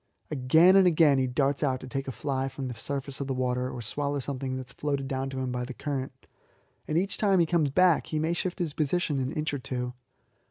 Again 0.31 0.75
and 0.75 0.87
again 0.87 1.19
he 1.19 1.27
darts 1.27 1.61
out 1.61 1.79
to 1.81 1.87
take 1.87 2.07
a 2.07 2.11
fly 2.11 2.47
from 2.47 2.67
the 2.67 2.73
surface 2.73 3.19
of 3.21 3.27
the 3.27 3.35
water 3.35 3.69
or 3.69 3.83
swallow 3.83 4.17
something 4.17 4.55
that 4.57 4.65
is 4.65 4.73
floated 4.73 5.07
down 5.07 5.29
to 5.29 5.37
him 5.39 5.51
by 5.51 5.63
the 5.63 5.75
current, 5.75 6.25
and 6.87 6.97
each 6.97 7.17
time 7.19 7.37
that 7.37 7.43
he 7.43 7.51
comes 7.51 7.69
back 7.69 8.07
he 8.07 8.17
may 8.17 8.33
shift 8.33 8.57
his 8.57 8.73
position 8.73 9.19
an 9.19 9.31
inch 9.31 9.53
or 9.53 9.59
two. 9.59 9.93